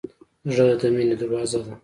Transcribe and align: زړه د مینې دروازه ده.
زړه 0.55 0.73
د 0.81 0.83
مینې 0.95 1.15
دروازه 1.21 1.59
ده. 1.65 1.73